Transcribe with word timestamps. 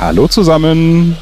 Hallo 0.00 0.28
zusammen. 0.28 1.14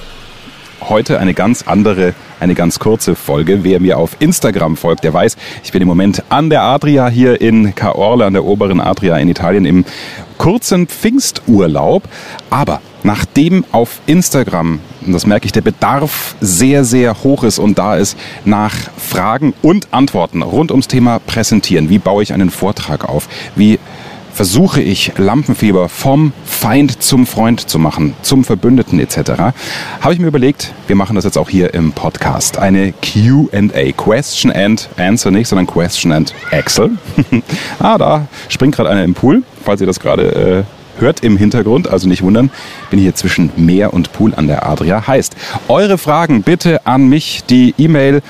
Heute 0.81 1.19
eine 1.19 1.35
ganz 1.35 1.65
andere, 1.67 2.15
eine 2.39 2.55
ganz 2.55 2.79
kurze 2.79 3.17
Folge. 3.17 3.65
Wer 3.65 3.81
mir 3.81 3.99
auf 3.99 4.15
Instagram 4.21 4.77
folgt, 4.77 5.03
der 5.03 5.13
weiß, 5.13 5.37
ich 5.65 5.73
bin 5.73 5.83
im 5.83 5.89
Moment 5.89 6.23
an 6.29 6.49
der 6.49 6.63
Adria 6.63 7.09
hier 7.09 7.41
in 7.41 7.75
Caorle, 7.75 8.25
an 8.25 8.35
der 8.35 8.45
oberen 8.45 8.81
Adria 8.81 9.17
in 9.17 9.29
Italien 9.29 9.65
im 9.65 9.85
kurzen 10.37 10.87
Pfingsturlaub. 10.87 12.05
Aber 12.51 12.81
nachdem 13.03 13.65
auf 13.73 13.99
Instagram, 14.07 14.79
und 15.05 15.13
das 15.13 15.27
merke 15.27 15.47
ich, 15.47 15.53
der 15.53 15.63
Bedarf 15.63 16.37
sehr, 16.41 16.85
sehr 16.85 17.25
hoch 17.25 17.43
ist 17.43 17.59
und 17.59 17.79
da 17.79 17.97
ist 17.97 18.17
nach 18.45 18.77
Fragen 18.97 19.55
und 19.61 19.89
Antworten 19.91 20.41
rund 20.41 20.71
ums 20.71 20.87
Thema 20.87 21.19
Präsentieren. 21.19 21.91
Wie 21.91 21.99
baue 21.99 22.23
ich 22.23 22.33
einen 22.33 22.51
Vortrag 22.51 23.09
auf? 23.09 23.29
Wie 23.57 23.81
versuche 24.39 24.81
ich 24.81 25.15
Lampenfieber 25.17 25.89
vom 25.89 26.33
Feind 26.45 27.03
zum 27.03 27.27
Freund 27.27 27.69
zu 27.69 27.81
machen, 27.81 28.15
zum 28.23 28.45
Verbündeten 28.45 29.01
etc., 29.01 29.33
habe 30.01 30.15
ich 30.15 30.21
mir 30.21 30.29
überlegt, 30.29 30.73
wir 30.87 30.95
machen 30.95 31.17
das 31.17 31.25
jetzt 31.25 31.37
auch 31.37 31.51
hier 31.51 31.75
im 31.75 31.91
Podcast. 31.91 32.57
Eine 32.57 32.93
QA, 32.93 33.91
Question 33.97 34.53
and 34.53 34.91
Answer 34.97 35.33
nicht, 35.33 35.49
sondern 35.49 35.67
Question 35.67 36.13
and 36.13 36.33
Excel. 36.53 36.91
ah, 37.81 37.99
da 37.99 38.29
springt 38.49 38.77
gerade 38.77 38.91
einer 38.91 39.03
im 39.03 39.15
Pool, 39.15 39.43
falls 39.65 39.81
ihr 39.81 39.89
das 39.89 39.99
gerade 39.99 40.67
äh, 40.69 41.01
hört 41.01 41.25
im 41.25 41.37
Hintergrund, 41.37 41.89
also 41.89 42.07
nicht 42.07 42.23
wundern, 42.23 42.53
bin 42.91 43.01
hier 43.01 43.17
zwischen 43.17 43.51
Meer 43.57 43.93
und 43.93 44.13
Pool 44.13 44.37
an 44.37 44.47
der 44.47 44.69
Adria. 44.69 45.05
Heißt, 45.05 45.35
eure 45.67 45.99
Fragen 45.99 46.45
bitte 46.45 46.87
an 46.87 47.09
mich, 47.09 47.43
die 47.51 47.75
E-Mail 47.77 48.23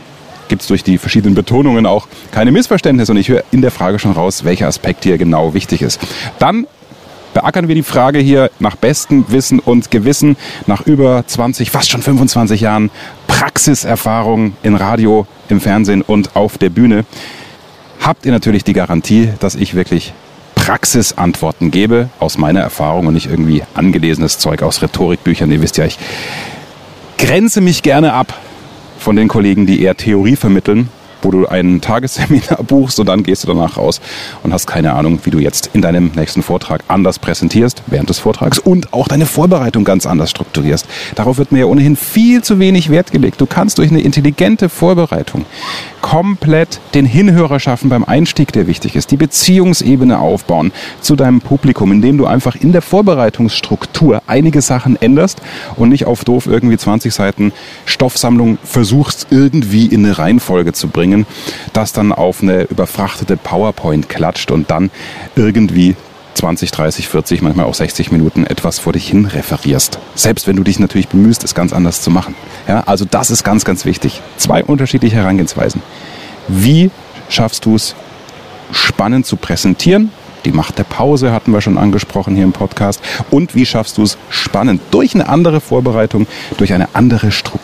gibt 0.50 0.64
es 0.64 0.68
durch 0.68 0.84
die 0.84 0.98
verschiedenen 0.98 1.36
Betonungen 1.36 1.86
auch 1.86 2.08
keine 2.32 2.52
Missverständnisse 2.52 3.12
und 3.12 3.18
ich 3.18 3.30
höre 3.30 3.44
in 3.52 3.62
der 3.62 3.72
Frage 3.72 4.00
schon 4.00 4.12
raus, 4.12 4.44
welcher 4.44 4.68
Aspekt 4.68 5.04
hier 5.06 5.18
genau 5.18 5.54
wichtig 5.54 5.82
ist. 5.82 6.00
Dann 6.40 6.68
beackern 7.34 7.68
wir 7.68 7.76
die 7.76 7.84
Frage 7.84 8.20
hier 8.20 8.52
nach 8.60 8.76
bestem 8.76 9.26
Wissen 9.30 9.60
und 9.60 9.92
Gewissen, 9.92 10.36
nach 10.68 10.86
über 10.86 11.24
20, 11.26 11.72
fast 11.72 11.90
schon 11.90 12.02
25 12.02 12.62
Jahren 12.62 12.90
Praxiserfahrung 13.28 14.54
in 14.64 14.76
Radio, 14.76 15.26
im 15.48 15.62
Fernsehen 15.62 16.02
und 16.02 16.36
auf 16.36 16.58
der 16.58 16.70
Bühne. 16.70 17.06
Habt 18.02 18.26
ihr 18.26 18.32
natürlich 18.32 18.64
die 18.64 18.74
Garantie, 18.74 19.30
dass 19.40 19.56
ich 19.56 19.76
wirklich 19.76 20.14
Praxisantworten 20.56 21.72
gebe 21.72 22.10
aus 22.20 22.38
meiner 22.38 22.62
Erfahrung 22.62 23.08
und 23.08 23.14
nicht 23.14 23.28
irgendwie 23.28 23.64
angelesenes 23.74 24.40
Zeug 24.40 24.62
aus 24.62 24.82
Rhetorikbüchern. 24.82 25.52
Ihr 25.52 25.62
wisst 25.62 25.78
ja, 25.78 25.86
ich 25.86 25.98
grenze 27.18 27.62
mich 27.62 27.82
gerne 27.82 28.14
ab 28.14 28.34
von 29.00 29.16
den 29.16 29.28
Kollegen, 29.28 29.66
die 29.66 29.82
eher 29.82 29.96
Theorie 29.96 30.36
vermitteln 30.36 30.90
wo 31.22 31.32
du 31.32 31.48
ein 31.48 31.82
Tagesseminar 31.82 32.64
buchst 32.68 33.00
und 33.00 33.08
dann 33.08 33.24
gehst 33.24 33.44
du 33.44 33.48
danach 33.48 33.78
raus 33.78 34.02
und 34.44 34.54
hast 34.54 34.68
keine 34.68 34.94
Ahnung, 34.94 35.20
wie 35.24 35.32
du 35.32 35.40
jetzt 35.40 35.72
in 35.74 35.82
deinem 35.82 36.12
nächsten 36.16 36.44
Vortrag 36.44 36.84
anders 36.88 37.20
präsentierst 37.20 37.84
während 37.88 38.10
des 38.10 38.20
Vortrags 38.20 38.60
und 38.60 38.94
auch 38.94 39.08
deine 39.08 39.26
Vorbereitung 39.26 39.84
ganz 39.84 40.06
anders 40.06 40.30
strukturierst. 40.32 40.88
Darauf 41.16 41.38
wird 41.38 41.52
mir 41.52 41.60
ja 41.60 41.66
ohnehin 41.66 41.96
viel 41.96 42.44
zu 42.44 42.60
wenig 42.60 42.90
Wert 42.90 43.12
gelegt. 43.12 43.42
Du 43.42 43.46
kannst 43.46 43.78
durch 43.78 43.90
eine 43.90 44.02
intelligente 44.02 44.70
Vorbereitung 44.70 45.46
komplett 46.02 46.80
den 46.94 47.06
Hinhörer 47.06 47.60
schaffen 47.60 47.90
beim 47.90 48.04
Einstieg, 48.04 48.52
der 48.54 48.68
wichtig 48.68 48.96
ist, 48.96 49.12
die 49.12 49.18
Beziehungsebene 49.18 50.20
aufbauen 50.20 50.72
zu 51.02 51.16
deinem 51.16 51.42
Publikum, 51.42 51.92
indem 51.92 52.18
du 52.18 52.26
einfach 52.26 52.56
in 52.56 52.72
der 52.72 52.82
Vorbereitungsstruktur 52.82 54.22
einige 54.28 54.62
Sachen 54.62 55.00
änderst 55.02 55.42
und 55.76 55.90
nicht 55.90 56.06
auf 56.06 56.24
doof 56.24 56.48
irgendwie 56.48 56.78
20 56.78 57.14
Seiten 57.14 57.52
Stoffsammlung 57.86 58.58
versuchst 58.64 59.28
irgendwie 59.30 59.88
in 59.88 60.06
eine 60.06 60.18
Reihenfolge 60.18 60.74
zu 60.74 60.88
bringen 60.88 61.09
bringen, 61.10 61.26
das 61.74 61.94
dann 61.94 62.12
auf 62.12 62.42
eine 62.42 62.64
überfrachtete 62.64 63.38
PowerPoint 63.38 64.10
klatscht 64.10 64.52
und 64.52 64.70
dann 64.70 64.92
irgendwie 65.36 65.96
20, 66.36 66.72
30, 66.72 67.08
40, 67.10 67.42
manchmal 67.42 67.66
auch 67.66 67.74
60 67.74 68.12
Minuten 68.12 68.46
etwas 68.46 68.80
vor 68.80 68.94
dich 68.94 69.10
hin 69.10 69.26
referierst. 69.26 70.00
Selbst 70.16 70.48
wenn 70.48 70.56
du 70.56 70.64
dich 70.64 70.80
natürlich 70.80 71.10
bemühst, 71.10 71.44
es 71.44 71.56
ganz 71.56 71.74
anders 71.74 72.02
zu 72.02 72.12
machen. 72.12 72.36
Ja, 72.68 72.84
also 72.86 73.04
das 73.04 73.30
ist 73.30 73.44
ganz, 73.44 73.66
ganz 73.66 73.84
wichtig. 73.84 74.22
Zwei 74.38 74.64
unterschiedliche 74.64 75.18
Herangehensweisen. 75.18 75.82
Wie 76.48 76.92
schaffst 77.28 77.66
du 77.66 77.76
es, 77.76 77.96
spannend 78.72 79.26
zu 79.26 79.36
präsentieren 79.36 80.12
die 80.46 80.52
Macht 80.52 80.78
der 80.78 80.84
Pause 80.84 81.32
hatten 81.32 81.52
wir 81.52 81.62
schon 81.62 81.78
angesprochen 81.78 82.36
hier 82.36 82.46
im 82.46 82.54
Podcast. 82.54 83.02
Und 83.30 83.56
wie 83.56 83.66
schaffst 83.66 83.98
du 83.98 84.04
es 84.04 84.18
spannend 84.30 84.82
durch 84.92 85.14
eine 85.14 85.28
andere 85.28 85.60
Vorbereitung, 85.60 86.28
durch 86.58 86.74
eine 86.74 86.90
andere 86.94 87.32
Struktur 87.32 87.59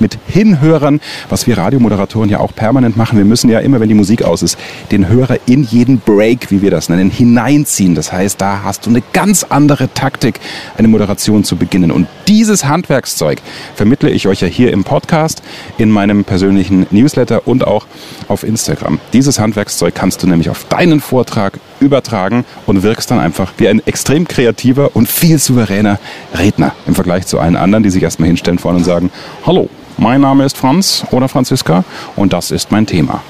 mit 0.00 0.18
Hinhörern, 0.26 1.00
was 1.28 1.46
wir 1.46 1.58
Radiomoderatoren 1.58 2.30
ja 2.30 2.40
auch 2.40 2.54
permanent 2.54 2.96
machen. 2.96 3.18
Wir 3.18 3.24
müssen 3.24 3.50
ja 3.50 3.60
immer, 3.60 3.80
wenn 3.80 3.88
die 3.88 3.94
Musik 3.94 4.22
aus 4.22 4.42
ist, 4.42 4.58
den 4.90 5.08
Hörer 5.08 5.38
in 5.46 5.64
jeden 5.64 6.00
Break, 6.00 6.50
wie 6.50 6.62
wir 6.62 6.70
das 6.70 6.88
nennen, 6.88 7.10
hineinziehen. 7.10 7.94
Das 7.94 8.12
heißt, 8.12 8.40
da 8.40 8.62
hast 8.62 8.86
du 8.86 8.90
eine 8.90 9.02
ganz 9.12 9.44
andere 9.44 9.92
Taktik, 9.92 10.40
eine 10.76 10.88
Moderation 10.88 11.44
zu 11.44 11.56
beginnen. 11.56 11.90
Und 11.90 12.06
dieses 12.28 12.64
Handwerkszeug 12.64 13.40
vermittle 13.74 14.10
ich 14.10 14.28
euch 14.28 14.40
ja 14.40 14.48
hier 14.48 14.72
im 14.72 14.84
Podcast, 14.84 15.42
in 15.78 15.90
meinem 15.90 16.24
persönlichen 16.24 16.86
Newsletter 16.90 17.46
und 17.46 17.66
auch 17.66 17.86
auf 18.28 18.44
Instagram. 18.44 18.98
Dieses 19.12 19.38
Handwerkszeug 19.38 19.94
kannst 19.94 20.22
du 20.22 20.26
nämlich 20.26 20.50
auf 20.50 20.64
deinen 20.68 21.00
Vortrag 21.00 21.58
übertragen 21.82 22.44
und 22.66 22.82
wirkst 22.82 23.10
dann 23.10 23.18
einfach 23.18 23.52
wie 23.58 23.68
ein 23.68 23.82
extrem 23.86 24.26
kreativer 24.26 24.94
und 24.94 25.08
viel 25.08 25.38
souveräner 25.38 25.98
Redner 26.38 26.72
im 26.86 26.94
Vergleich 26.94 27.26
zu 27.26 27.38
allen 27.38 27.56
anderen, 27.56 27.82
die 27.82 27.90
sich 27.90 28.02
erstmal 28.02 28.28
hinstellen 28.28 28.58
vorne 28.58 28.78
und 28.78 28.84
sagen, 28.84 29.10
hallo, 29.44 29.68
mein 29.98 30.20
Name 30.20 30.44
ist 30.44 30.56
Franz 30.56 31.04
oder 31.10 31.28
Franziska 31.28 31.84
und 32.16 32.32
das 32.32 32.50
ist 32.50 32.72
mein 32.72 32.86
Thema. 32.86 33.22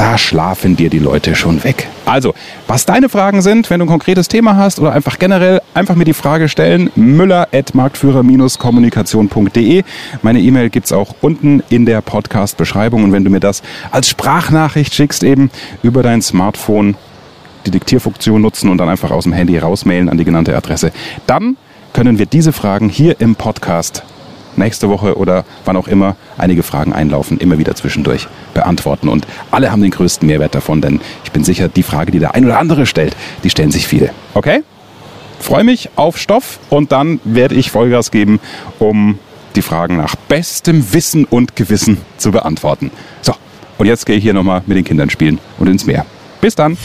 Da 0.00 0.16
schlafen 0.16 0.76
dir 0.76 0.88
die 0.88 0.98
Leute 0.98 1.34
schon 1.34 1.62
weg. 1.62 1.86
Also, 2.06 2.32
was 2.66 2.86
deine 2.86 3.10
Fragen 3.10 3.42
sind, 3.42 3.68
wenn 3.68 3.80
du 3.80 3.84
ein 3.84 3.90
konkretes 3.90 4.28
Thema 4.28 4.56
hast 4.56 4.80
oder 4.80 4.94
einfach 4.94 5.18
generell, 5.18 5.60
einfach 5.74 5.94
mir 5.94 6.06
die 6.06 6.14
Frage 6.14 6.48
stellen. 6.48 6.88
müller.marktführer-kommunikation.de. 6.94 9.82
Meine 10.22 10.40
E-Mail 10.40 10.70
gibt 10.70 10.86
es 10.86 10.92
auch 10.92 11.14
unten 11.20 11.62
in 11.68 11.84
der 11.84 12.00
Podcast-Beschreibung. 12.00 13.04
Und 13.04 13.12
wenn 13.12 13.24
du 13.24 13.30
mir 13.30 13.40
das 13.40 13.60
als 13.90 14.08
Sprachnachricht 14.08 14.94
schickst, 14.94 15.22
eben 15.22 15.50
über 15.82 16.02
dein 16.02 16.22
Smartphone, 16.22 16.96
die 17.66 17.70
Diktierfunktion 17.70 18.40
nutzen 18.40 18.70
und 18.70 18.78
dann 18.78 18.88
einfach 18.88 19.10
aus 19.10 19.24
dem 19.24 19.34
Handy 19.34 19.58
rausmailen 19.58 20.08
an 20.08 20.16
die 20.16 20.24
genannte 20.24 20.56
Adresse, 20.56 20.92
dann 21.26 21.58
können 21.92 22.18
wir 22.18 22.24
diese 22.24 22.54
Fragen 22.54 22.88
hier 22.88 23.20
im 23.20 23.34
Podcast 23.34 24.02
nächste 24.60 24.88
Woche 24.88 25.16
oder 25.16 25.44
wann 25.64 25.76
auch 25.76 25.88
immer 25.88 26.16
einige 26.38 26.62
Fragen 26.62 26.92
einlaufen, 26.92 27.38
immer 27.38 27.58
wieder 27.58 27.74
zwischendurch 27.74 28.28
beantworten. 28.54 29.08
Und 29.08 29.26
alle 29.50 29.72
haben 29.72 29.82
den 29.82 29.90
größten 29.90 30.26
Mehrwert 30.26 30.54
davon, 30.54 30.80
denn 30.80 31.00
ich 31.24 31.32
bin 31.32 31.42
sicher, 31.42 31.68
die 31.68 31.82
Frage, 31.82 32.12
die 32.12 32.20
der 32.20 32.34
ein 32.34 32.44
oder 32.44 32.58
andere 32.58 32.86
stellt, 32.86 33.16
die 33.42 33.50
stellen 33.50 33.72
sich 33.72 33.88
viele. 33.88 34.10
Okay? 34.34 34.62
Freue 35.40 35.64
mich 35.64 35.90
auf 35.96 36.18
Stoff 36.18 36.60
und 36.68 36.92
dann 36.92 37.18
werde 37.24 37.54
ich 37.54 37.70
Vollgas 37.70 38.10
geben, 38.10 38.40
um 38.78 39.18
die 39.56 39.62
Fragen 39.62 39.96
nach 39.96 40.14
bestem 40.14 40.92
Wissen 40.92 41.24
und 41.24 41.56
Gewissen 41.56 41.98
zu 42.18 42.30
beantworten. 42.30 42.90
So, 43.22 43.34
und 43.78 43.86
jetzt 43.86 44.06
gehe 44.06 44.16
ich 44.16 44.22
hier 44.22 44.34
nochmal 44.34 44.62
mit 44.66 44.76
den 44.76 44.84
Kindern 44.84 45.10
spielen 45.10 45.38
und 45.58 45.66
ins 45.66 45.86
Meer. 45.86 46.04
Bis 46.40 46.54
dann! 46.54 46.76